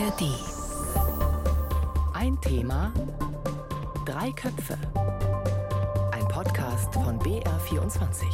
[0.00, 0.22] ARD.
[2.14, 2.92] Ein Thema,
[4.06, 4.78] drei Köpfe.
[6.12, 8.24] Ein Podcast von BR24.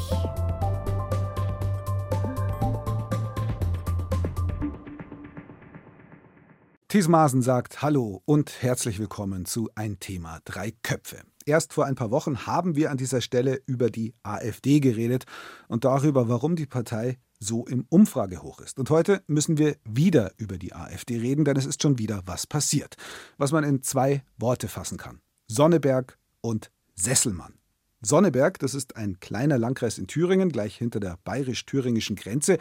[6.86, 11.22] Thies Maaßen sagt Hallo und herzlich willkommen zu Ein Thema, drei Köpfe.
[11.46, 15.24] Erst vor ein paar Wochen haben wir an dieser Stelle über die AfD geredet
[15.66, 18.78] und darüber, warum die Partei so im Umfragehoch ist.
[18.78, 22.46] Und heute müssen wir wieder über die AfD reden, denn es ist schon wieder was
[22.46, 22.96] passiert,
[23.38, 25.20] was man in zwei Worte fassen kann.
[25.48, 27.54] Sonneberg und Sesselmann.
[28.00, 32.58] Sonneberg, das ist ein kleiner Landkreis in Thüringen, gleich hinter der bayerisch-thüringischen Grenze.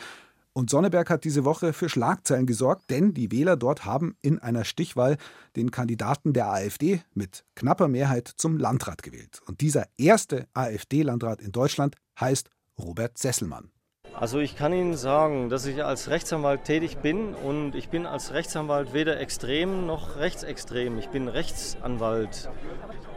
[0.53, 4.64] Und Sonneberg hat diese Woche für Schlagzeilen gesorgt, denn die Wähler dort haben in einer
[4.64, 5.17] Stichwahl
[5.58, 9.42] den Kandidaten der AfD mit knapper Mehrheit zum Landrat gewählt.
[9.45, 13.72] Und dieser erste AfD-Landrat in Deutschland heißt Robert Sesselmann.
[14.18, 18.32] Also ich kann Ihnen sagen, dass ich als Rechtsanwalt tätig bin und ich bin als
[18.32, 20.98] Rechtsanwalt weder extrem noch rechtsextrem.
[20.98, 22.50] Ich bin Rechtsanwalt.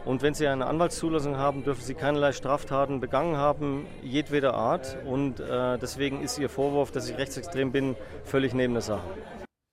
[0.03, 4.97] Und wenn Sie eine Anwaltszulassung haben, dürfen Sie keinerlei Straftaten begangen haben, jedweder Art.
[5.05, 7.95] Und äh, deswegen ist Ihr Vorwurf, dass ich rechtsextrem bin,
[8.25, 9.07] völlig neben der Sache.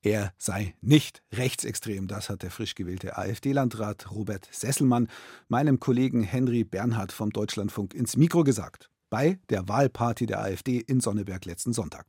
[0.03, 5.09] Er sei nicht rechtsextrem, das hat der frisch gewählte AfD-Landrat Robert Sesselmann
[5.48, 11.01] meinem Kollegen Henry Bernhard vom Deutschlandfunk ins Mikro gesagt bei der Wahlparty der AfD in
[11.01, 12.07] Sonneberg letzten Sonntag.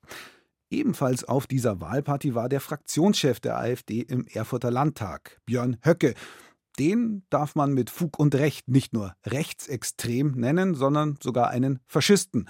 [0.70, 6.14] Ebenfalls auf dieser Wahlparty war der Fraktionschef der AfD im Erfurter Landtag, Björn Höcke.
[6.78, 12.50] Den darf man mit Fug und Recht nicht nur rechtsextrem nennen, sondern sogar einen Faschisten.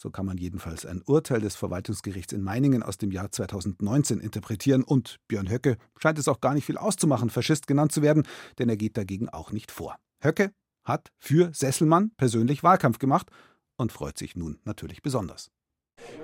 [0.00, 4.82] So kann man jedenfalls ein Urteil des Verwaltungsgerichts in Meiningen aus dem Jahr 2019 interpretieren.
[4.84, 8.22] Und Björn Höcke scheint es auch gar nicht viel auszumachen, Faschist genannt zu werden,
[8.58, 9.96] denn er geht dagegen auch nicht vor.
[10.22, 10.52] Höcke
[10.84, 13.30] hat für Sesselmann persönlich Wahlkampf gemacht
[13.78, 15.50] und freut sich nun natürlich besonders.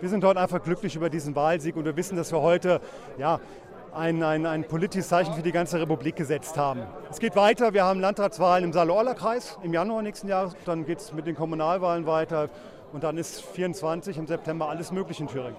[0.00, 2.80] Wir sind heute einfach glücklich über diesen Wahlsieg und wir wissen, dass wir heute
[3.18, 3.40] ja,
[3.94, 6.82] ein, ein, ein politisches Zeichen für die ganze Republik gesetzt haben.
[7.10, 7.72] Es geht weiter.
[7.72, 10.54] Wir haben Landratswahlen im Saale-Orla-Kreis im Januar nächsten Jahres.
[10.64, 12.50] Dann geht es mit den Kommunalwahlen weiter.
[12.92, 15.56] Und dann ist 24 im September alles möglich in Thüringen.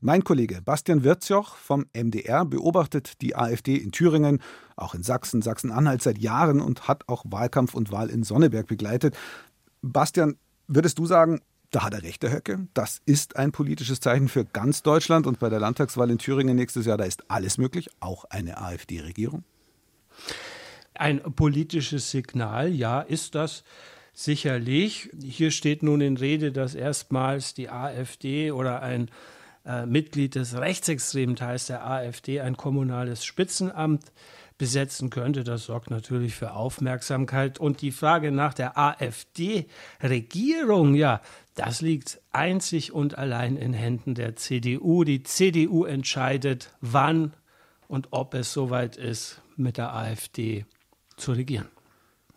[0.00, 4.42] Mein Kollege Bastian Wirzjoch vom MDR beobachtet die AfD in Thüringen,
[4.76, 9.16] auch in Sachsen, Sachsen-Anhalt seit Jahren und hat auch Wahlkampf und Wahl in Sonneberg begleitet.
[9.80, 10.36] Bastian,
[10.68, 11.40] Würdest du sagen,
[11.70, 12.68] da hat er recht, der Höcke.
[12.74, 16.86] Das ist ein politisches Zeichen für ganz Deutschland und bei der Landtagswahl in Thüringen nächstes
[16.86, 19.44] Jahr, da ist alles möglich, auch eine AfD-Regierung?
[20.94, 23.64] Ein politisches Signal, ja, ist das
[24.14, 25.10] sicherlich.
[25.22, 29.10] Hier steht nun in Rede, dass erstmals die AfD oder ein
[29.66, 34.04] äh, Mitglied des rechtsextremen Teils der AfD ein kommunales Spitzenamt
[34.58, 35.44] besetzen könnte.
[35.44, 37.58] Das sorgt natürlich für Aufmerksamkeit.
[37.58, 41.20] Und die Frage nach der AfD-Regierung, ja,
[41.54, 45.04] das liegt einzig und allein in Händen der CDU.
[45.04, 47.32] Die CDU entscheidet, wann
[47.88, 50.66] und ob es soweit ist, mit der AfD
[51.16, 51.68] zu regieren.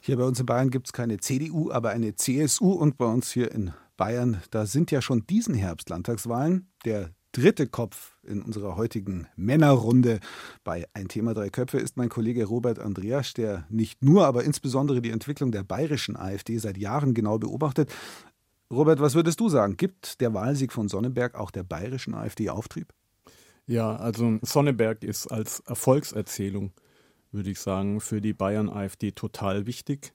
[0.01, 3.31] Hier bei uns in Bayern gibt es keine CDU, aber eine CSU und bei uns
[3.31, 6.71] hier in Bayern, da sind ja schon diesen Herbst Landtagswahlen.
[6.85, 10.19] Der dritte Kopf in unserer heutigen Männerrunde
[10.63, 15.01] bei Ein Thema Drei Köpfe ist mein Kollege Robert Andreas, der nicht nur, aber insbesondere
[15.01, 17.91] die Entwicklung der bayerischen AfD seit Jahren genau beobachtet.
[18.71, 19.77] Robert, was würdest du sagen?
[19.77, 22.93] Gibt der Wahlsieg von Sonneberg auch der bayerischen AfD Auftrieb?
[23.65, 26.71] Ja, also Sonneberg ist als Erfolgserzählung,
[27.31, 30.13] würde ich sagen, für die Bayern-AfD total wichtig.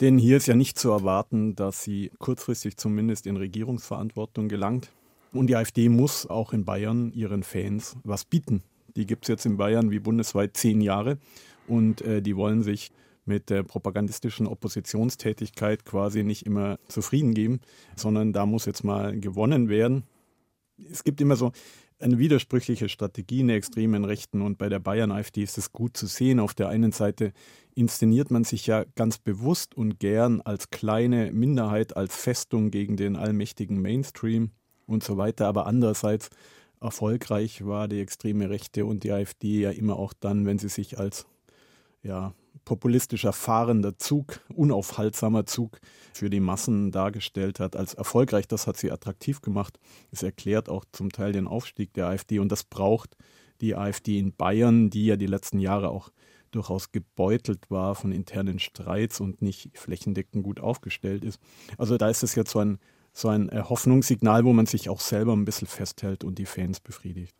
[0.00, 4.90] Denn hier ist ja nicht zu erwarten, dass sie kurzfristig zumindest in Regierungsverantwortung gelangt.
[5.32, 8.62] Und die AfD muss auch in Bayern ihren Fans was bieten.
[8.96, 11.18] Die gibt es jetzt in Bayern wie bundesweit zehn Jahre
[11.68, 12.90] und äh, die wollen sich
[13.24, 17.60] mit der propagandistischen Oppositionstätigkeit quasi nicht immer zufrieden geben,
[17.94, 20.04] sondern da muss jetzt mal gewonnen werden.
[20.90, 21.52] Es gibt immer so
[22.00, 26.06] eine widersprüchliche Strategie in der extremen Rechten und bei der Bayern-AfD ist es gut zu
[26.06, 26.40] sehen.
[26.40, 27.32] Auf der einen Seite
[27.74, 33.16] inszeniert man sich ja ganz bewusst und gern als kleine Minderheit, als Festung gegen den
[33.16, 34.50] allmächtigen Mainstream
[34.90, 35.46] und so weiter.
[35.46, 36.30] Aber andererseits
[36.80, 40.98] erfolgreich war die extreme Rechte und die AfD ja immer auch dann, wenn sie sich
[40.98, 41.26] als
[42.02, 45.80] ja, populistischer fahrender Zug, unaufhaltsamer Zug
[46.12, 48.48] für die Massen dargestellt hat, als erfolgreich.
[48.48, 49.78] Das hat sie attraktiv gemacht.
[50.10, 53.16] Es erklärt auch zum Teil den Aufstieg der AfD und das braucht
[53.60, 56.10] die AfD in Bayern, die ja die letzten Jahre auch
[56.50, 61.40] durchaus gebeutelt war von internen Streits und nicht flächendeckend gut aufgestellt ist.
[61.78, 62.78] Also da ist es jetzt so ein
[63.12, 66.80] so ein äh, Hoffnungssignal, wo man sich auch selber ein bisschen festhält und die Fans
[66.80, 67.34] befriedigt.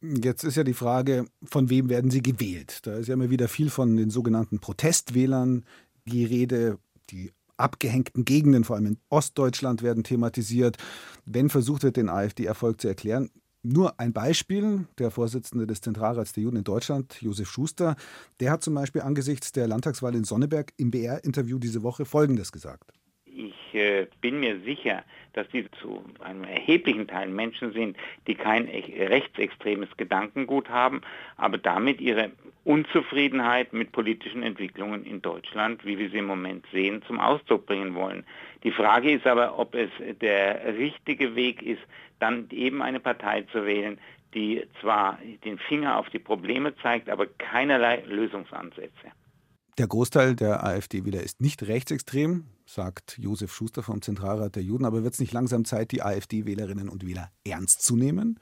[0.00, 2.80] Jetzt ist ja die Frage, von wem werden sie gewählt?
[2.86, 5.64] Da ist ja immer wieder viel von den sogenannten Protestwählern
[6.06, 6.78] die Rede,
[7.10, 10.76] die abgehängten Gegenden, vor allem in Ostdeutschland, werden thematisiert.
[11.24, 13.30] Wenn versucht wird, den AfD-Erfolg zu erklären,
[13.64, 17.94] Nur ein Beispiel, der Vorsitzende des Zentralrats der Juden in Deutschland, Josef Schuster,
[18.40, 22.92] der hat zum Beispiel angesichts der Landtagswahl in Sonneberg im BR-Interview diese Woche Folgendes gesagt.
[23.72, 25.02] Ich äh, bin mir sicher,
[25.32, 27.96] dass diese zu einem erheblichen Teil Menschen sind,
[28.26, 31.00] die kein rechtsextremes Gedankengut haben,
[31.38, 32.32] aber damit ihre
[32.64, 37.94] Unzufriedenheit mit politischen Entwicklungen in Deutschland, wie wir sie im Moment sehen, zum Ausdruck bringen
[37.94, 38.24] wollen.
[38.62, 39.90] Die Frage ist aber, ob es
[40.20, 41.82] der richtige Weg ist,
[42.20, 43.98] dann eben eine Partei zu wählen,
[44.34, 49.12] die zwar den Finger auf die Probleme zeigt, aber keinerlei Lösungsansätze.
[49.78, 54.84] Der Großteil der AfD-Wähler ist nicht rechtsextrem, sagt Josef Schuster vom Zentralrat der Juden.
[54.84, 58.38] Aber wird es nicht langsam Zeit, die AfD-Wählerinnen und Wähler ernst zu nehmen?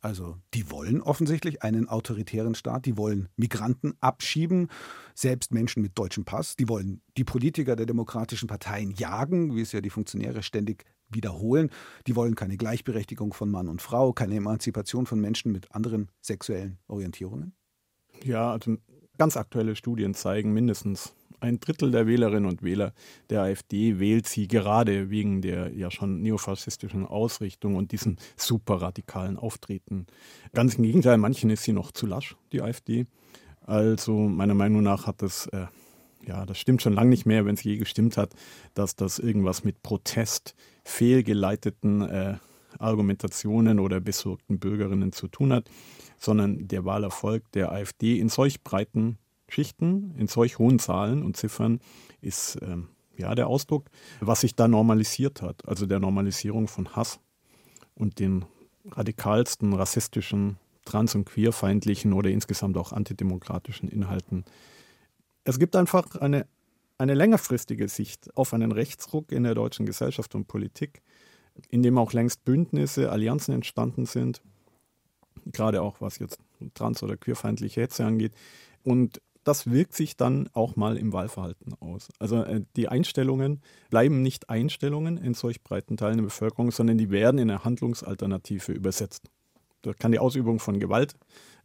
[0.00, 4.68] Also, die wollen offensichtlich einen autoritären Staat, die wollen Migranten abschieben,
[5.14, 9.72] selbst Menschen mit deutschem Pass, die wollen die Politiker der demokratischen Parteien jagen, wie es
[9.72, 11.68] ja die Funktionäre ständig wiederholen,
[12.06, 16.78] die wollen keine Gleichberechtigung von Mann und Frau, keine Emanzipation von Menschen mit anderen sexuellen
[16.86, 17.52] Orientierungen.
[18.24, 18.76] Ja, also
[19.20, 22.94] ganz aktuelle Studien zeigen, mindestens ein Drittel der Wählerinnen und Wähler
[23.28, 30.06] der AfD wählt sie gerade wegen der ja schon neofaschistischen Ausrichtung und diesem superradikalen Auftreten.
[30.54, 33.04] Ganz im Gegenteil, manchen ist sie noch zu lasch, die AfD.
[33.60, 35.66] Also meiner Meinung nach hat das, äh,
[36.26, 38.32] ja, das stimmt schon lange nicht mehr, wenn es je gestimmt hat,
[38.72, 42.36] dass das irgendwas mit Protest, fehlgeleiteten äh,
[42.78, 45.68] Argumentationen oder besorgten Bürgerinnen zu tun hat,
[46.20, 49.18] sondern der Wahlerfolg der AfD in solch breiten
[49.48, 51.80] Schichten in solch hohen Zahlen und Ziffern
[52.20, 53.90] ist ähm, ja der Ausdruck,
[54.20, 57.20] was sich da normalisiert hat, also der Normalisierung von Hass
[57.94, 58.44] und den
[58.90, 64.44] radikalsten rassistischen, trans- und queerfeindlichen oder insgesamt auch antidemokratischen Inhalten.
[65.44, 66.46] Es gibt einfach eine,
[66.98, 71.02] eine längerfristige Sicht auf einen Rechtsruck in der deutschen Gesellschaft und Politik,
[71.68, 74.40] in dem auch längst Bündnisse, Allianzen entstanden sind,
[75.46, 76.38] gerade auch was jetzt
[76.74, 78.32] trans- oder queerfeindliche Hetze angeht.
[78.84, 82.08] Und das wirkt sich dann auch mal im Wahlverhalten aus.
[82.18, 87.10] Also äh, die Einstellungen bleiben nicht Einstellungen in solch breiten Teilen der Bevölkerung, sondern die
[87.10, 89.30] werden in eine Handlungsalternative übersetzt.
[89.82, 91.16] Da kann die Ausübung von Gewalt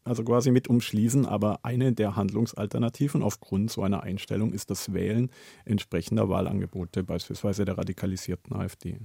[0.06, 5.32] also quasi mit umschließen, aber eine der Handlungsalternativen aufgrund so einer Einstellung ist das Wählen
[5.66, 9.00] entsprechender Wahlangebote, beispielsweise der radikalisierten AfD.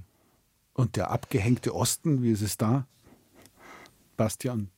[0.73, 2.85] Und der abgehängte Osten, wie ist es da?
[4.21, 4.69] Bastian.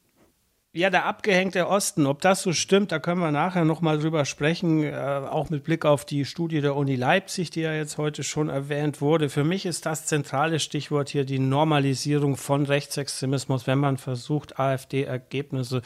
[0.75, 4.83] Ja, der abgehängte Osten, ob das so stimmt, da können wir nachher nochmal drüber sprechen,
[4.83, 4.95] äh,
[5.29, 8.99] auch mit Blick auf die Studie der Uni Leipzig, die ja jetzt heute schon erwähnt
[8.99, 9.29] wurde.
[9.29, 15.83] Für mich ist das zentrale Stichwort hier die Normalisierung von Rechtsextremismus, wenn man versucht, AfD-Ergebnisse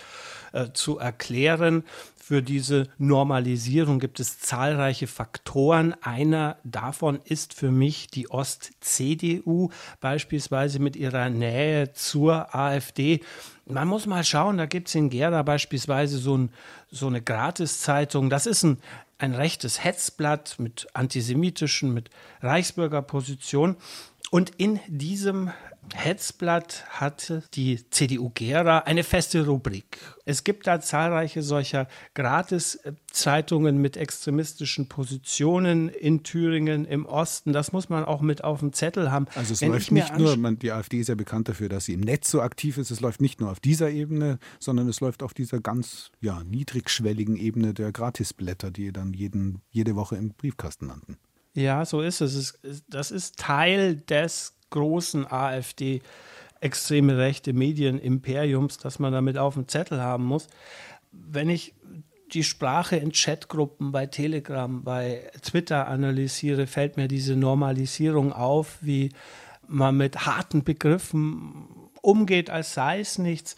[0.53, 1.83] äh, zu erklären.
[2.27, 5.95] Für diese Normalisierung gibt es zahlreiche Faktoren.
[6.01, 9.69] Einer davon ist für mich die Ost-CDU,
[10.01, 13.21] beispielsweise mit ihrer Nähe zur AfD.
[13.65, 16.51] Man muss mal schauen, da gibt es in Gera beispielsweise so, ein,
[16.91, 18.29] so eine Gratiszeitung.
[18.29, 18.79] Das ist ein,
[19.19, 22.09] ein rechtes Hetzblatt mit antisemitischen, mit
[22.41, 23.77] Reichsbürgerposition.
[24.31, 25.51] Und in diesem
[25.93, 29.99] Hetzblatt hatte die CDU Gera eine feste Rubrik.
[30.25, 37.53] Es gibt da zahlreiche solcher Gratis-Zeitungen mit extremistischen Positionen in Thüringen im Osten.
[37.53, 39.27] Das muss man auch mit auf dem Zettel haben.
[39.35, 41.93] Also es Wenn läuft nicht nur, man, die AfD ist ja bekannt dafür, dass sie
[41.93, 42.91] im Netz so aktiv ist.
[42.91, 47.37] Es läuft nicht nur auf dieser Ebene, sondern es läuft auf dieser ganz ja, niedrigschwelligen
[47.37, 51.17] Ebene der Gratisblätter, die dann jeden, jede Woche im Briefkasten landen.
[51.53, 52.59] Ja, so ist es.
[52.87, 56.01] Das ist Teil des großen AfD
[56.59, 60.47] extreme rechte Medienimperiums, das man damit auf dem Zettel haben muss.
[61.11, 61.73] Wenn ich
[62.33, 69.11] die Sprache in Chatgruppen bei Telegram, bei Twitter analysiere, fällt mir diese Normalisierung auf, wie
[69.67, 71.67] man mit harten Begriffen
[72.01, 73.55] umgeht, als sei es nichts.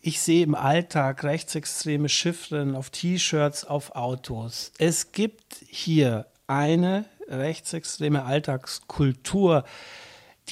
[0.00, 4.72] Ich sehe im Alltag rechtsextreme Chiffren auf T-Shirts, auf Autos.
[4.78, 9.64] Es gibt hier eine rechtsextreme Alltagskultur,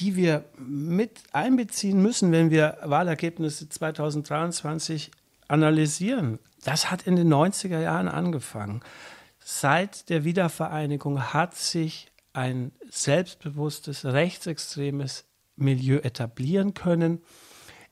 [0.01, 5.11] die wir mit einbeziehen müssen, wenn wir Wahlergebnisse 2023
[5.47, 6.39] analysieren.
[6.63, 8.81] Das hat in den 90er Jahren angefangen.
[9.39, 17.21] Seit der Wiedervereinigung hat sich ein selbstbewusstes, rechtsextremes Milieu etablieren können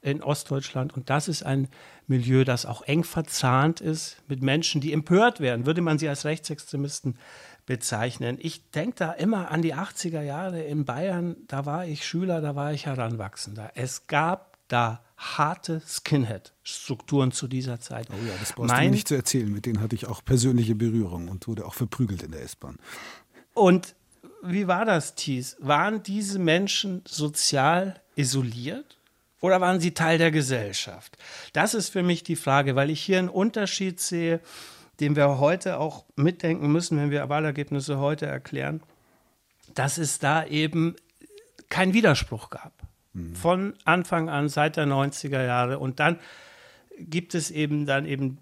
[0.01, 0.95] in Ostdeutschland.
[0.95, 1.67] Und das ist ein
[2.07, 5.67] Milieu, das auch eng verzahnt ist mit Menschen, die empört werden.
[5.67, 7.17] Würde man sie als Rechtsextremisten
[7.69, 8.39] bezeichnen.
[8.41, 11.35] Ich denke da immer an die 80er Jahre in Bayern.
[11.45, 13.73] Da war ich Schüler, da war ich Heranwachsender.
[13.75, 18.07] Es gab da harte Skinhead-Strukturen zu dieser Zeit.
[18.09, 19.51] Oh ja, das brauchst mein, du nicht zu erzählen.
[19.51, 22.79] Mit denen hatte ich auch persönliche Berührung und wurde auch verprügelt in der S-Bahn.
[23.53, 23.93] Und
[24.41, 25.55] wie war das, Thies?
[25.59, 28.97] Waren diese Menschen sozial isoliert?
[29.41, 31.17] oder waren sie Teil der Gesellschaft?
[31.53, 34.41] Das ist für mich die Frage, weil ich hier einen Unterschied sehe,
[34.99, 38.81] den wir heute auch mitdenken müssen, wenn wir Wahlergebnisse heute erklären,
[39.73, 40.95] dass es da eben
[41.69, 42.73] keinen Widerspruch gab.
[43.13, 43.35] Mhm.
[43.35, 45.79] Von Anfang an, seit der 90er Jahre.
[45.79, 46.19] Und dann
[46.97, 48.39] gibt es eben dann eben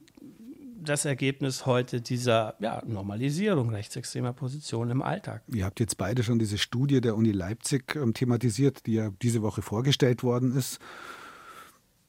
[0.83, 5.41] das Ergebnis heute dieser ja, Normalisierung rechtsextremer Positionen im Alltag.
[5.47, 9.41] Ihr habt jetzt beide schon diese Studie der Uni Leipzig ähm, thematisiert, die ja diese
[9.41, 10.79] Woche vorgestellt worden ist.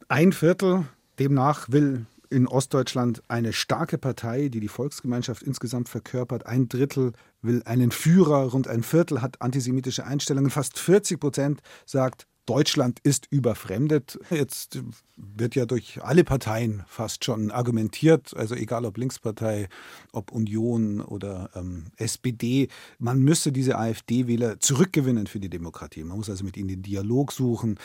[0.09, 0.85] Ein Viertel
[1.19, 6.47] demnach will in Ostdeutschland eine starke Partei, die die Volksgemeinschaft insgesamt verkörpert.
[6.47, 10.51] Ein Drittel will einen Führer, rund ein Viertel hat antisemitische Einstellungen.
[10.51, 14.19] Fast 40 Prozent sagt, Deutschland ist überfremdet.
[14.31, 14.83] Jetzt
[15.19, 19.69] wird ja durch alle Parteien fast schon argumentiert, also egal ob Linkspartei,
[20.13, 22.69] ob Union oder ähm, SPD,
[22.99, 26.05] man müsse diese AfD-Wähler zurückgewinnen für die Demokratie.
[26.05, 27.79] Man muss also mit ihnen den Dialog suchen.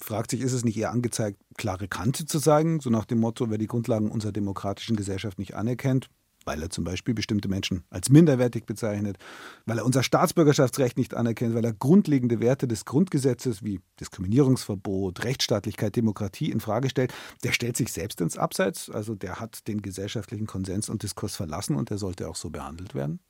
[0.00, 3.50] Fragt sich, ist es nicht eher angezeigt, klare Kante zu zeigen, so nach dem Motto,
[3.50, 6.08] wer die Grundlagen unserer demokratischen Gesellschaft nicht anerkennt,
[6.44, 9.18] weil er zum Beispiel bestimmte Menschen als minderwertig bezeichnet,
[9.66, 15.96] weil er unser Staatsbürgerschaftsrecht nicht anerkennt, weil er grundlegende Werte des Grundgesetzes wie Diskriminierungsverbot, Rechtsstaatlichkeit,
[15.96, 17.12] Demokratie in Frage stellt,
[17.44, 21.76] der stellt sich selbst ins Abseits, also der hat den gesellschaftlichen Konsens und Diskurs verlassen
[21.76, 23.20] und der sollte auch so behandelt werden.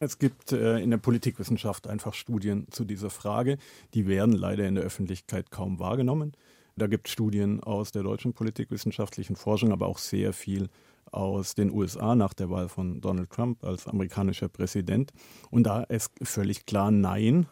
[0.00, 3.58] Es gibt äh, in der Politikwissenschaft einfach Studien zu dieser Frage.
[3.94, 6.32] Die werden leider in der Öffentlichkeit kaum wahrgenommen.
[6.76, 10.68] Da gibt es Studien aus der deutschen politikwissenschaftlichen Forschung, aber auch sehr viel
[11.12, 15.12] aus den USA nach der Wahl von Donald Trump als amerikanischer Präsident.
[15.50, 17.46] Und da ist völlig klar Nein.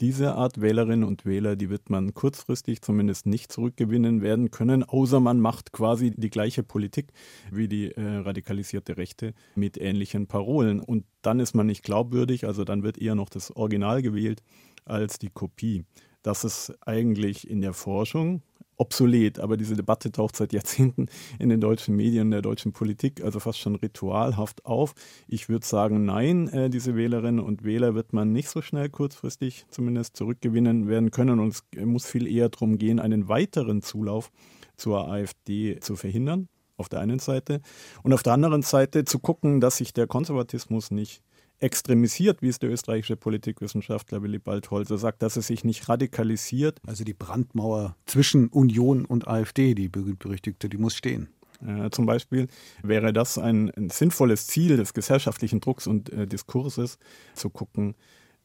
[0.00, 5.20] Diese Art Wählerinnen und Wähler, die wird man kurzfristig zumindest nicht zurückgewinnen werden können, außer
[5.20, 7.12] man macht quasi die gleiche Politik
[7.50, 10.80] wie die äh, radikalisierte Rechte mit ähnlichen Parolen.
[10.80, 14.42] Und dann ist man nicht glaubwürdig, also dann wird eher noch das Original gewählt
[14.86, 15.84] als die Kopie.
[16.22, 18.42] Das ist eigentlich in der Forschung
[18.80, 21.06] obsolet, aber diese Debatte taucht seit Jahrzehnten
[21.38, 24.94] in den deutschen Medien, in der deutschen Politik, also fast schon ritualhaft auf.
[25.28, 29.66] Ich würde sagen, nein, äh, diese Wählerinnen und Wähler wird man nicht so schnell kurzfristig
[29.70, 31.40] zumindest zurückgewinnen werden können.
[31.40, 34.32] Und es muss viel eher darum gehen, einen weiteren Zulauf
[34.76, 37.60] zur AfD zu verhindern auf der einen Seite.
[38.02, 41.22] Und auf der anderen Seite zu gucken, dass sich der Konservatismus nicht
[41.60, 46.80] extremisiert, wie es der österreichische Politikwissenschaftler Willy Baldholzer sagt, dass es sich nicht radikalisiert.
[46.86, 51.28] Also die Brandmauer zwischen Union und AfD, die berühmt-berüchtigte, die muss stehen.
[51.66, 52.48] Äh, zum Beispiel
[52.82, 56.98] wäre das ein, ein, sinnvolles Ziel des gesellschaftlichen Drucks und äh, Diskurses,
[57.34, 57.94] zu gucken,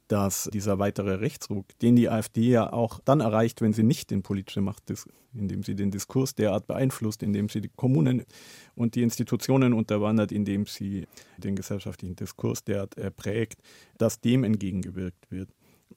[0.08, 4.22] dass dieser weitere Rechtsruck, den die AfD ja auch dann erreicht, wenn sie nicht in
[4.22, 4.84] politische Macht
[5.34, 8.24] indem sie den Diskurs derart beeinflusst, indem sie die Kommunen
[8.76, 11.08] und die Institutionen unterwandert, indem sie
[11.38, 13.62] den gesellschaftlichen Diskurs derart prägt,
[13.98, 15.50] dass dem entgegengewirkt wird.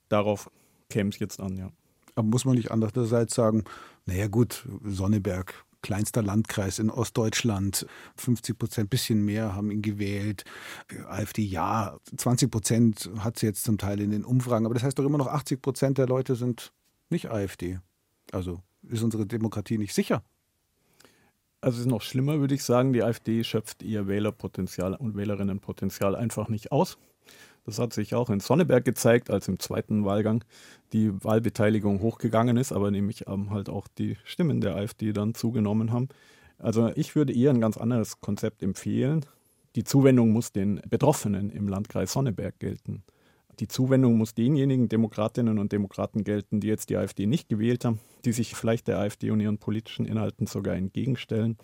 [0.08, 0.50] Darauf
[0.88, 1.70] käme es jetzt an, ja.
[2.14, 3.62] Aber muss man nicht andererseits sagen,
[4.06, 7.86] naja gut, Sonneberg kleinster Landkreis in Ostdeutschland.
[8.16, 10.44] 50 Prozent, bisschen mehr haben ihn gewählt.
[11.06, 14.66] AfD ja, 20 Prozent hat sie jetzt zum Teil in den Umfragen.
[14.66, 16.72] Aber das heißt doch immer noch, 80 Prozent der Leute sind
[17.10, 17.80] nicht AfD.
[18.32, 20.22] Also ist unsere Demokratie nicht sicher.
[21.60, 22.92] Also es ist noch schlimmer, würde ich sagen.
[22.92, 26.98] Die AfD schöpft ihr Wählerpotenzial und Wählerinnenpotenzial einfach nicht aus.
[27.68, 30.42] Das hat sich auch in Sonneberg gezeigt, als im zweiten Wahlgang
[30.94, 35.92] die Wahlbeteiligung hochgegangen ist, aber nämlich ähm, halt auch die Stimmen der AfD dann zugenommen
[35.92, 36.08] haben.
[36.58, 39.26] Also ich würde eher ein ganz anderes Konzept empfehlen.
[39.76, 43.02] Die Zuwendung muss den Betroffenen im Landkreis Sonneberg gelten.
[43.60, 48.00] Die Zuwendung muss denjenigen Demokratinnen und Demokraten gelten, die jetzt die AfD nicht gewählt haben,
[48.24, 51.58] die sich vielleicht der AfD und ihren politischen Inhalten sogar entgegenstellen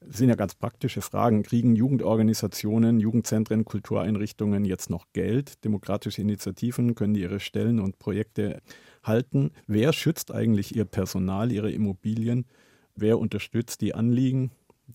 [0.00, 1.42] sind ja ganz praktische Fragen.
[1.42, 5.64] Kriegen Jugendorganisationen, Jugendzentren, Kultureinrichtungen jetzt noch Geld?
[5.64, 8.60] Demokratische Initiativen können die ihre Stellen und Projekte
[9.02, 9.50] halten?
[9.66, 12.46] Wer schützt eigentlich ihr Personal, ihre Immobilien?
[12.94, 14.50] Wer unterstützt die Anliegen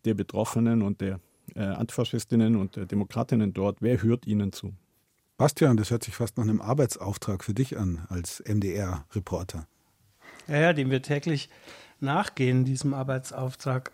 [0.05, 1.19] der Betroffenen und der
[1.55, 3.77] äh, Antifaschistinnen und der Demokratinnen dort?
[3.81, 4.73] Wer hört ihnen zu?
[5.37, 9.67] Bastian, das hört sich fast nach einem Arbeitsauftrag für dich an als MDR-Reporter.
[10.47, 11.49] Ja, ja, den wir täglich
[12.01, 13.91] nachgehen, diesem Arbeitsauftrag.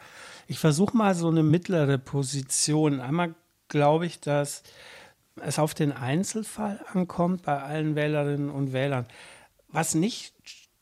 [0.48, 3.00] Ich versuche mal so eine mittlere Position.
[3.00, 3.36] Einmal
[3.68, 4.64] glaube ich, dass
[5.42, 9.06] es auf den Einzelfall ankommt bei allen Wählerinnen und Wählern.
[9.70, 10.34] Was nicht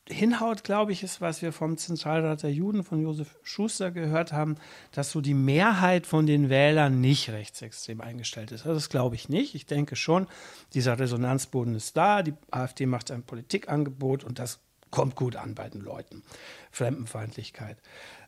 [0.08, 4.56] hinhaut, glaube ich, ist, was wir vom Zentralrat der Juden von Josef Schuster gehört haben,
[4.92, 8.62] dass so die Mehrheit von den Wählern nicht rechtsextrem eingestellt ist.
[8.62, 9.54] Also das glaube ich nicht.
[9.54, 10.28] Ich denke schon,
[10.74, 12.22] dieser Resonanzboden ist da.
[12.22, 16.22] Die AfD macht ein Politikangebot und das kommt gut an bei den Leuten.
[16.70, 17.78] Fremdenfeindlichkeit.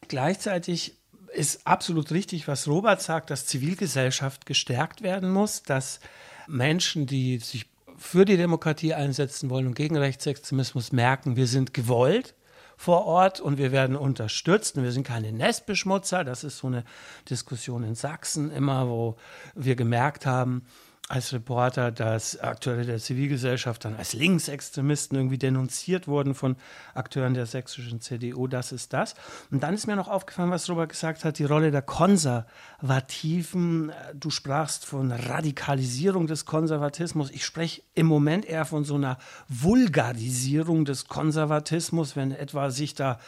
[0.09, 0.95] Gleichzeitig
[1.35, 6.01] ist absolut richtig, was Robert sagt, dass Zivilgesellschaft gestärkt werden muss, dass
[6.47, 12.35] Menschen, die sich für die Demokratie einsetzen wollen und gegen Rechtsextremismus merken, wir sind gewollt
[12.77, 16.23] vor Ort und wir werden unterstützt und wir sind keine Nestbeschmutzer.
[16.23, 16.85] Das ist so eine
[17.29, 19.17] Diskussion in Sachsen immer, wo
[19.55, 20.65] wir gemerkt haben,
[21.09, 26.57] als Reporter, dass Akteure der Zivilgesellschaft dann als Linksextremisten irgendwie denunziert wurden von
[26.95, 28.47] Akteuren der sächsischen CDU.
[28.47, 29.15] Das ist das.
[29.51, 33.91] Und dann ist mir noch aufgefallen, was Robert gesagt hat, die Rolle der Konservativen.
[34.13, 37.31] Du sprachst von Radikalisierung des Konservatismus.
[37.31, 39.17] Ich spreche im Moment eher von so einer
[39.49, 43.19] Vulgarisierung des Konservatismus, wenn etwa sich da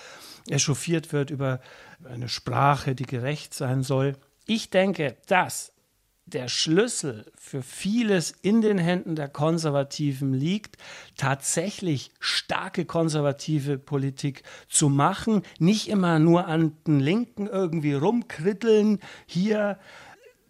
[0.48, 1.60] echauffiert wird über
[2.04, 4.16] eine Sprache, die gerecht sein soll.
[4.44, 5.72] Ich denke, dass
[6.30, 10.76] der Schlüssel für vieles in den Händen der Konservativen liegt,
[11.16, 19.78] tatsächlich starke konservative Politik zu machen, nicht immer nur an den Linken irgendwie rumkritteln, hier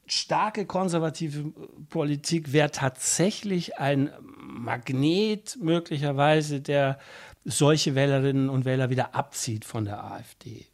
[0.07, 1.53] starke konservative
[1.89, 4.11] Politik wäre tatsächlich ein
[4.41, 6.99] Magnet möglicherweise, der
[7.45, 10.67] solche Wählerinnen und Wähler wieder abzieht von der AfD.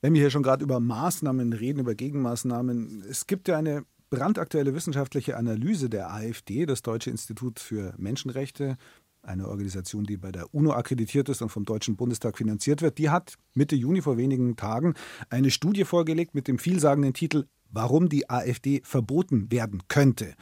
[0.00, 4.74] Wenn wir hier schon gerade über Maßnahmen reden, über Gegenmaßnahmen, es gibt ja eine brandaktuelle
[4.74, 8.76] wissenschaftliche Analyse der AfD, das Deutsche Institut für Menschenrechte,
[9.22, 13.10] eine Organisation, die bei der UNO akkreditiert ist und vom Deutschen Bundestag finanziert wird, die
[13.10, 14.94] hat Mitte Juni vor wenigen Tagen
[15.30, 20.34] eine Studie vorgelegt mit dem vielsagenden Titel Warum die AfD verboten werden könnte.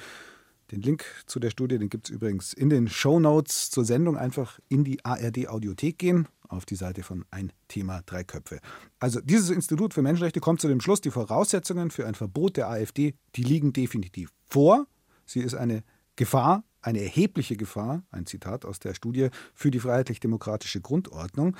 [0.71, 4.19] Den Link zu der Studie, den gibt es übrigens in den Show Notes zur Sendung.
[4.19, 8.61] Einfach in die ARD Audiothek gehen, auf die Seite von Ein Thema Drei Köpfe.
[9.00, 12.68] Also dieses Institut für Menschenrechte kommt zu dem Schluss, die Voraussetzungen für ein Verbot der
[12.68, 14.87] AfD, die liegen definitiv vor.
[15.25, 15.82] Sie ist eine
[16.16, 21.56] Gefahr, eine erhebliche Gefahr, ein Zitat aus der Studie, für die freiheitlich-demokratische Grundordnung.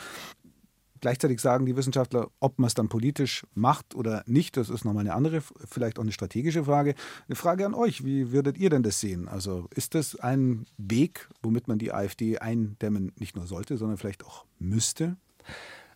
[1.03, 5.01] Gleichzeitig sagen die Wissenschaftler, ob man es dann politisch macht oder nicht, das ist nochmal
[5.01, 6.95] eine andere, vielleicht auch eine strategische Frage.
[7.27, 9.27] Eine Frage an euch, wie würdet ihr denn das sehen?
[9.27, 14.25] Also ist das ein Weg, womit man die AfD eindämmen nicht nur sollte, sondern vielleicht
[14.25, 15.17] auch müsste?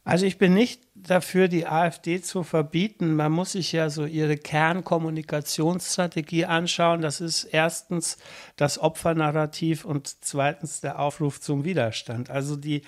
[0.02, 3.14] Also ich bin nicht dafür, die AfD zu verbieten.
[3.14, 7.00] Man muss sich ja so ihre Kernkommunikationsstrategie anschauen.
[7.00, 8.18] Das ist erstens
[8.56, 12.28] das Opfernarrativ und zweitens der Aufruf zum Widerstand.
[12.28, 12.82] Also die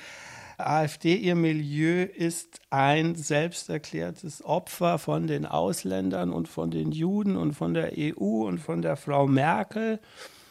[0.58, 7.52] AfD, ihr Milieu ist ein selbsterklärtes Opfer von den Ausländern und von den Juden und
[7.52, 10.00] von der EU und von der Frau Merkel.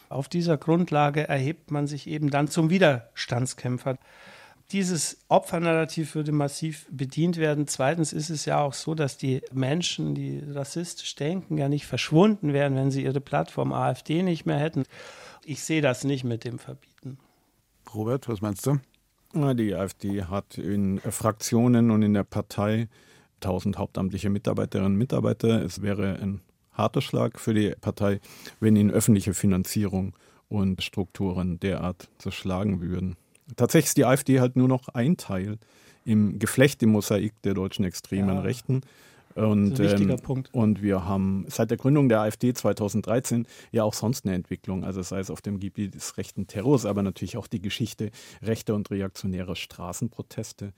[0.08, 3.98] Auf dieser Grundlage erhebt man sich eben dann zum Widerstandskämpfer.
[4.72, 7.66] Dieses Opfernarrativ würde massiv bedient werden.
[7.66, 12.52] Zweitens ist es ja auch so, dass die Menschen, die rassistisch denken, ja nicht verschwunden
[12.52, 14.84] wären, wenn sie ihre Plattform AfD nicht mehr hätten.
[15.44, 17.18] Ich sehe das nicht mit dem Verbieten.
[17.94, 18.78] Robert, was meinst du?
[19.34, 22.88] Die AfD hat in Fraktionen und in der Partei
[23.42, 25.62] 1000 hauptamtliche Mitarbeiterinnen und Mitarbeiter.
[25.62, 26.40] Es wäre ein
[26.72, 28.20] harter Schlag für die Partei,
[28.60, 30.14] wenn ihnen öffentliche Finanzierung
[30.48, 33.16] und Strukturen derart zerschlagen würden.
[33.56, 35.58] Tatsächlich ist die AfD halt nur noch ein Teil
[36.04, 38.40] im Geflecht, im Mosaik der deutschen extremen ja.
[38.40, 38.80] Rechten.
[39.38, 40.16] Und, ähm,
[40.52, 45.00] und wir haben seit der Gründung der AfD 2013 ja auch sonst eine Entwicklung, also
[45.02, 48.10] sei es auf dem Gebiet des rechten Terrors, aber natürlich auch die Geschichte
[48.42, 50.72] rechter und reaktionärer Straßenproteste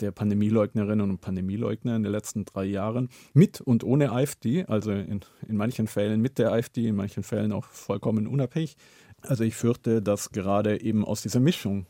[0.00, 3.10] der Pandemieleugnerinnen und Pandemieleugner in den letzten drei Jahren.
[3.34, 7.52] Mit und ohne AfD, also in, in manchen Fällen mit der AfD, in manchen Fällen
[7.52, 8.76] auch vollkommen unabhängig.
[9.20, 11.86] Also ich fürchte, dass gerade eben aus dieser Mischung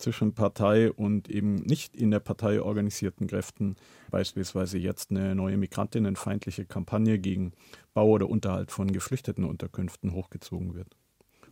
[0.00, 3.76] zwischen Partei und eben nicht in der Partei organisierten Kräften
[4.10, 7.52] beispielsweise jetzt eine neue migrantinnenfeindliche Kampagne gegen
[7.94, 10.96] Bau oder Unterhalt von geflüchteten Unterkünften hochgezogen wird.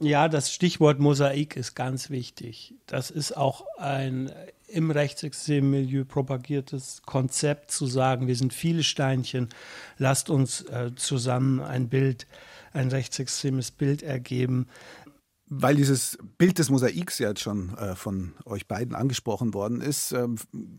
[0.00, 2.74] Ja, das Stichwort Mosaik ist ganz wichtig.
[2.86, 4.30] Das ist auch ein
[4.68, 9.48] im rechtsextremen Milieu propagiertes Konzept zu sagen, wir sind viele Steinchen,
[9.96, 12.26] lasst uns äh, zusammen ein Bild,
[12.72, 14.66] ein rechtsextremes Bild ergeben.
[15.50, 20.12] Weil dieses Bild des Mosaiks ja jetzt schon äh, von euch beiden angesprochen worden ist,
[20.12, 20.28] äh,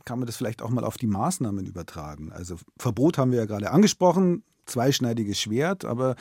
[0.06, 2.32] kann man das vielleicht auch mal auf die Maßnahmen übertragen.
[2.32, 6.16] Also Verbot haben wir ja gerade angesprochen, zweischneidiges Schwert, aber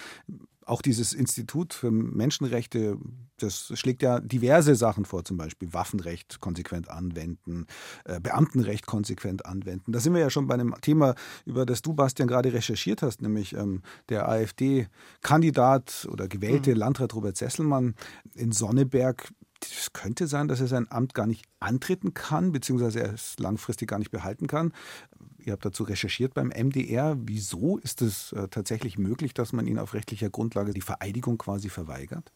[0.65, 2.99] auch dieses Institut für Menschenrechte,
[3.43, 7.67] das schlägt ja diverse Sachen vor, zum Beispiel Waffenrecht konsequent anwenden,
[8.05, 9.93] äh, Beamtenrecht konsequent anwenden.
[9.93, 13.23] Da sind wir ja schon bei einem Thema, über das du, Bastian, gerade recherchiert hast,
[13.23, 16.77] nämlich ähm, der AfD-Kandidat oder gewählte mhm.
[16.77, 17.95] Landrat Robert Sesselmann
[18.35, 19.33] in Sonneberg
[19.65, 23.89] es könnte sein, dass er sein Amt gar nicht antreten kann, beziehungsweise er es langfristig
[23.89, 24.73] gar nicht behalten kann.
[25.39, 27.17] Ihr habt dazu recherchiert beim MDR.
[27.19, 31.69] Wieso ist es äh, tatsächlich möglich, dass man ihn auf rechtlicher Grundlage die Vereidigung quasi
[31.69, 32.33] verweigert?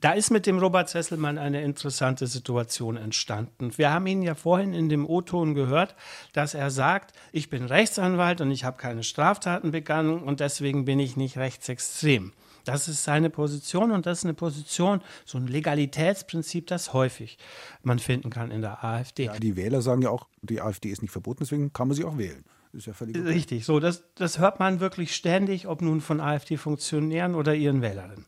[0.00, 3.76] Da ist mit dem Robert Sesselmann eine interessante Situation entstanden.
[3.76, 5.96] Wir haben ihn ja vorhin in dem O-Ton gehört,
[6.32, 11.00] dass er sagt, ich bin Rechtsanwalt und ich habe keine Straftaten begangen und deswegen bin
[11.00, 12.32] ich nicht rechtsextrem.
[12.64, 17.38] Das ist seine Position und das ist eine Position, so ein Legalitätsprinzip, das häufig
[17.82, 19.24] man finden kann in der AfD.
[19.24, 22.04] Ja, die Wähler sagen ja auch, die AfD ist nicht verboten, deswegen kann man sie
[22.04, 22.44] auch wählen.
[22.72, 23.16] Ist ja völlig.
[23.16, 28.26] Richtig, so das, das hört man wirklich ständig, ob nun von AfD-Funktionären oder ihren Wählerinnen.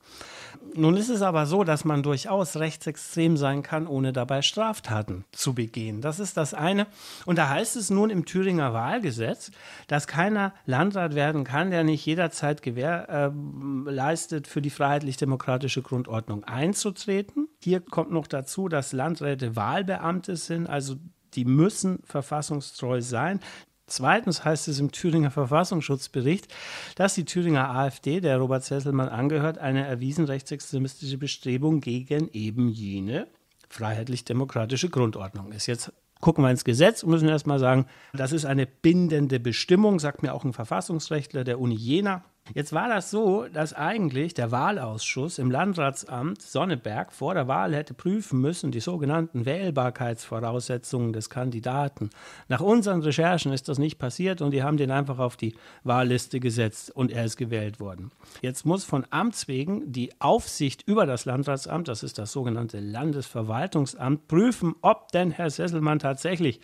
[0.75, 5.55] Nun ist es aber so, dass man durchaus rechtsextrem sein kann, ohne dabei Straftaten zu
[5.55, 6.01] begehen.
[6.01, 6.87] Das ist das eine.
[7.27, 9.51] Und da heißt es nun im Thüringer Wahlgesetz,
[9.89, 16.45] dass keiner Landrat werden kann, der nicht jederzeit Gewähr äh, leistet, für die freiheitlich-demokratische Grundordnung
[16.45, 17.49] einzutreten.
[17.63, 20.97] Hier kommt noch dazu, dass Landräte Wahlbeamte sind, also
[21.35, 23.41] die müssen verfassungstreu sein.
[23.91, 26.47] Zweitens heißt es im Thüringer Verfassungsschutzbericht,
[26.95, 33.27] dass die Thüringer AfD, der Robert Sesselmann angehört, eine erwiesen rechtsextremistische Bestrebung gegen eben jene
[33.69, 35.67] freiheitlich-demokratische Grundordnung ist.
[35.67, 40.23] Jetzt gucken wir ins Gesetz und müssen erstmal sagen, das ist eine bindende Bestimmung, sagt
[40.23, 42.25] mir auch ein Verfassungsrechtler der Uni Jena.
[42.53, 47.95] Jetzt war das so, dass eigentlich der Wahlausschuss im Landratsamt Sonneberg vor der Wahl hätte
[47.95, 52.11] prüfen müssen, die sogenannten Wählbarkeitsvoraussetzungen des Kandidaten.
[52.49, 56.41] Nach unseren Recherchen ist das nicht passiert und die haben den einfach auf die Wahlliste
[56.41, 58.11] gesetzt und er ist gewählt worden.
[58.43, 64.27] Jetzt muss von Amts wegen die Aufsicht über das Landratsamt, das ist das sogenannte Landesverwaltungsamt,
[64.27, 66.61] prüfen, ob denn Herr Sesselmann tatsächlich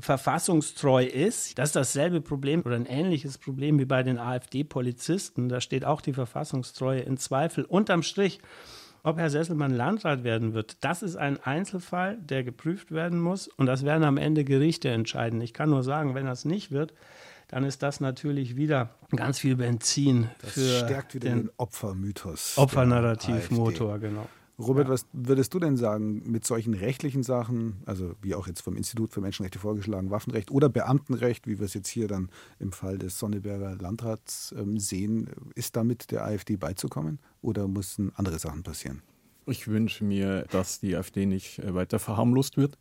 [0.00, 1.58] verfassungstreu ist.
[1.58, 5.48] Das ist dasselbe Problem oder ein ähnliches Problem wie bei den AfD-Polizisten.
[5.48, 7.64] Da steht auch die Verfassungstreue in Zweifel.
[7.64, 8.40] Unterm Strich,
[9.02, 13.48] ob Herr Sesselmann Landrat werden wird, das ist ein Einzelfall, der geprüft werden muss.
[13.48, 15.40] Und das werden am Ende Gerichte entscheiden.
[15.40, 16.94] Ich kann nur sagen, wenn das nicht wird,
[17.48, 22.56] dann ist das natürlich wieder ganz viel Benzin das für stärkt wieder den, den Opfermythos.
[22.56, 24.26] Opfernarrativmotor, genau.
[24.58, 24.94] Robert, ja.
[24.94, 29.12] was würdest du denn sagen mit solchen rechtlichen Sachen, also wie auch jetzt vom Institut
[29.12, 33.18] für Menschenrechte vorgeschlagen, Waffenrecht oder Beamtenrecht, wie wir es jetzt hier dann im Fall des
[33.18, 39.02] Sonneberger Landrats ähm, sehen, ist damit der AfD beizukommen oder müssen andere Sachen passieren?
[39.46, 42.78] Ich wünsche mir, dass die AfD nicht äh, weiter verharmlost wird.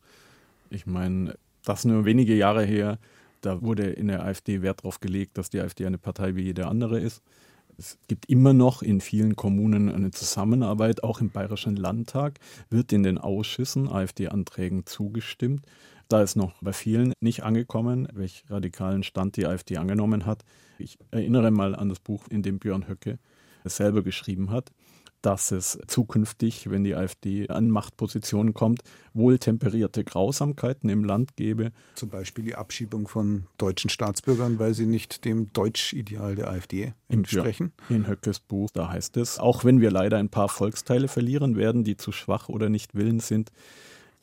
[0.69, 2.99] Ich meine, das nur wenige Jahre her,
[3.41, 6.67] da wurde in der AfD Wert darauf gelegt, dass die AfD eine Partei wie jede
[6.67, 7.23] andere ist.
[7.77, 13.03] Es gibt immer noch in vielen Kommunen eine Zusammenarbeit, auch im Bayerischen Landtag wird in
[13.03, 15.65] den Ausschüssen AfD-Anträgen zugestimmt.
[16.07, 20.43] Da ist noch bei vielen nicht angekommen, welch radikalen Stand die AfD angenommen hat.
[20.77, 23.17] Ich erinnere mal an das Buch, in dem Björn Höcke
[23.63, 24.71] es selber geschrieben hat
[25.23, 28.81] dass es zukünftig, wenn die AfD an Machtpositionen kommt,
[29.13, 31.71] wohltemperierte Grausamkeiten im Land gebe.
[31.95, 37.71] Zum Beispiel die Abschiebung von deutschen Staatsbürgern, weil sie nicht dem Deutschideal der AfD entsprechen.
[37.89, 41.55] Ja, in Höckes Buch, da heißt es, auch wenn wir leider ein paar Volksteile verlieren
[41.55, 43.51] werden, die zu schwach oder nicht willens sind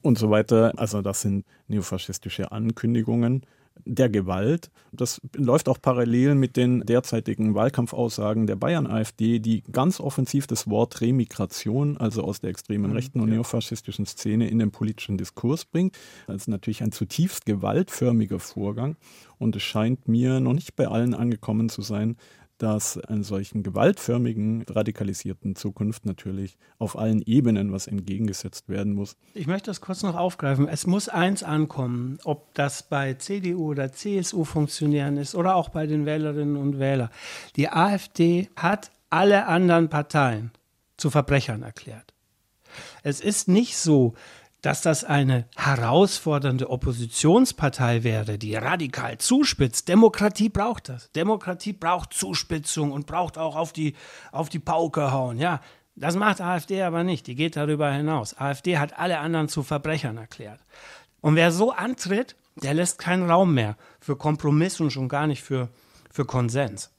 [0.02, 0.72] und so weiter.
[0.76, 3.46] Also das sind neofaschistische Ankündigungen
[3.84, 4.70] der Gewalt.
[4.92, 11.00] Das läuft auch parallel mit den derzeitigen Wahlkampfaussagen der Bayern-AfD, die ganz offensiv das Wort
[11.00, 15.96] Remigration, also aus der extremen mhm, rechten und neofaschistischen Szene, in den politischen Diskurs bringt.
[16.26, 18.96] Das ist natürlich ein zutiefst gewaltförmiger Vorgang
[19.38, 22.16] und es scheint mir noch nicht bei allen angekommen zu sein,
[22.60, 29.16] dass einer solchen gewaltförmigen, radikalisierten Zukunft natürlich auf allen Ebenen was entgegengesetzt werden muss.
[29.32, 30.68] Ich möchte das kurz noch aufgreifen.
[30.68, 36.04] Es muss eins ankommen, ob das bei CDU oder CSU-Funktionären ist oder auch bei den
[36.04, 37.08] Wählerinnen und Wählern.
[37.56, 40.52] Die AfD hat alle anderen Parteien
[40.98, 42.12] zu Verbrechern erklärt.
[43.02, 44.14] Es ist nicht so,
[44.62, 49.88] dass das eine herausfordernde Oppositionspartei wäre, die radikal zuspitzt.
[49.88, 51.10] Demokratie braucht das.
[51.12, 53.94] Demokratie braucht Zuspitzung und braucht auch auf die,
[54.32, 55.38] auf die Pauke hauen.
[55.38, 55.60] Ja,
[55.96, 57.26] das macht AfD aber nicht.
[57.26, 58.36] Die geht darüber hinaus.
[58.38, 60.60] AfD hat alle anderen zu Verbrechern erklärt.
[61.20, 65.42] Und wer so antritt, der lässt keinen Raum mehr für Kompromiss und schon gar nicht
[65.42, 65.68] für,
[66.10, 66.90] für Konsens.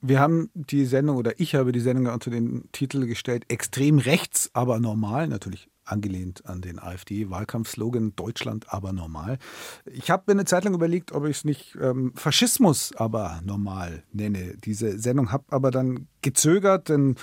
[0.00, 4.50] Wir haben die Sendung oder ich habe die Sendung unter den Titel gestellt, extrem rechts,
[4.52, 5.28] aber normal.
[5.28, 9.38] Natürlich angelehnt an den AfD-Wahlkampfslogan Deutschland aber normal.
[9.84, 14.02] Ich habe mir eine Zeit lang überlegt, ob ich es nicht ähm, Faschismus aber normal
[14.12, 14.56] nenne.
[14.64, 17.16] Diese Sendung habe aber dann gezögert, denn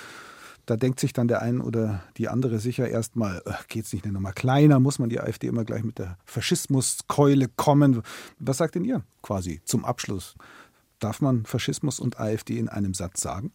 [0.66, 4.04] da denkt sich dann der ein oder die andere sicher erstmal, äh, geht es nicht
[4.04, 8.02] eine Nummer kleiner, muss man die AfD immer gleich mit der Faschismuskeule kommen.
[8.38, 10.36] Was sagt denn ihr quasi zum Abschluss?
[11.00, 13.52] Darf man Faschismus und AfD in einem Satz sagen?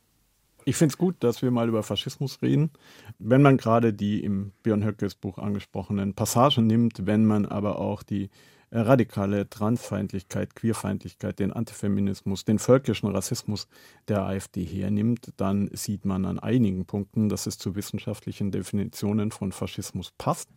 [0.67, 2.71] Ich finde es gut, dass wir mal über Faschismus reden.
[3.19, 8.01] Wenn man gerade die im Björn Höckes Buch angesprochenen Passagen nimmt, wenn man aber auch
[8.01, 8.31] die
[8.71, 13.67] äh, radikale Transfeindlichkeit, Queerfeindlichkeit, den Antifeminismus, den völkischen Rassismus
[14.07, 19.51] der AfD hernimmt, dann sieht man an einigen Punkten, dass es zu wissenschaftlichen Definitionen von
[19.51, 20.49] Faschismus passt.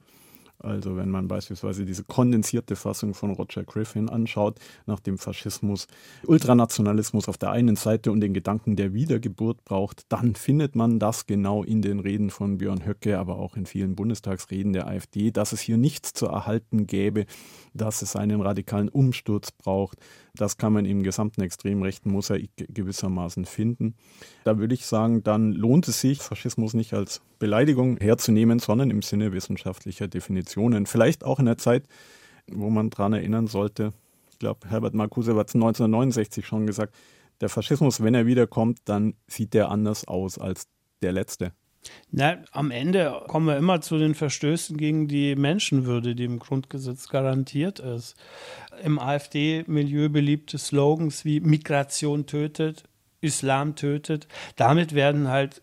[0.61, 5.87] Also wenn man beispielsweise diese kondensierte Fassung von Roger Griffin anschaut, nach dem Faschismus
[6.27, 11.27] Ultranationalismus auf der einen Seite und den Gedanken der Wiedergeburt braucht, dann findet man das
[11.27, 15.53] genau in den Reden von Björn Höcke, aber auch in vielen Bundestagsreden der AfD, dass
[15.53, 17.27] es hier nichts zu erhalten gäbe,
[17.73, 19.99] dass es einen radikalen Umsturz braucht.
[20.39, 23.97] Das kann man im gesamten extrem rechten Mosaik gewissermaßen finden.
[24.45, 29.03] Da würde ich sagen, dann lohnt es sich, Faschismus nicht als Beleidigung herzunehmen, sondern im
[29.03, 30.87] Sinne wissenschaftlicher Definitionen.
[30.87, 31.89] Vielleicht auch in der Zeit,
[32.47, 33.93] wo man daran erinnern sollte,
[34.31, 36.95] ich glaube, Herbert Marcuse hat es 1969 schon gesagt,
[37.41, 40.69] der Faschismus, wenn er wiederkommt, dann sieht der anders aus als
[41.03, 41.53] der letzte.
[42.11, 47.09] Na, am Ende kommen wir immer zu den Verstößen gegen die Menschenwürde, die im Grundgesetz
[47.09, 48.17] garantiert ist.
[48.83, 52.85] Im AfD-Milieu beliebte Slogans wie Migration tötet,
[53.21, 54.27] Islam tötet.
[54.57, 55.63] Damit werden halt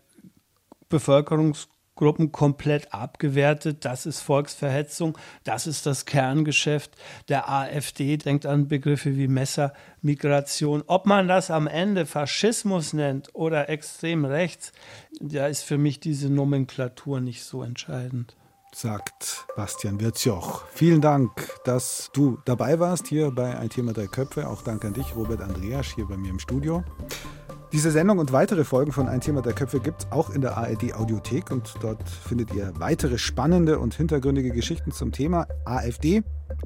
[1.96, 3.84] Bevölkerungsgruppen komplett abgewertet.
[3.84, 5.18] Das ist Volksverhetzung.
[5.44, 6.92] Das ist das Kerngeschäft
[7.28, 8.16] der AfD.
[8.16, 10.84] Denkt an Begriffe wie Messermigration.
[10.86, 14.72] Ob man das am Ende Faschismus nennt oder extrem rechts,
[15.20, 18.36] da ist für mich diese Nomenklatur nicht so entscheidend
[18.74, 20.66] sagt Bastian Wirzjoch.
[20.70, 21.30] Vielen Dank,
[21.64, 24.46] dass du dabei warst hier bei Ein Thema Drei Köpfe.
[24.46, 26.84] Auch Dank an dich, Robert Andreas, hier bei mir im Studio.
[27.72, 30.56] Diese Sendung und weitere Folgen von Ein Thema der Köpfe gibt es auch in der
[30.56, 36.22] ARD Audiothek und dort findet ihr weitere spannende und hintergründige Geschichten zum Thema AfD.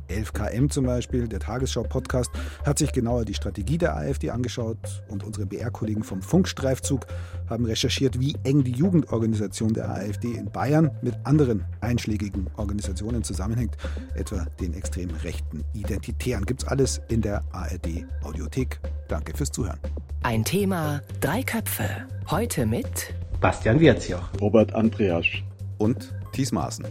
[0.09, 2.31] 11KM zum Beispiel, der Tagesschau-Podcast,
[2.64, 7.07] hat sich genauer die Strategie der AfD angeschaut und unsere BR-Kollegen vom Funkstreifzug
[7.49, 13.77] haben recherchiert, wie eng die Jugendorganisation der AfD in Bayern mit anderen einschlägigen Organisationen zusammenhängt,
[14.14, 16.45] etwa den extrem rechten Identitären.
[16.45, 18.81] Gibt's alles in der ARD Audiothek.
[19.09, 19.79] Danke fürs Zuhören.
[20.23, 21.88] Ein Thema, drei Köpfe.
[22.31, 25.27] Heute mit Bastian Wirzioch, Robert Andreas
[25.79, 26.85] und Thies Maaßen.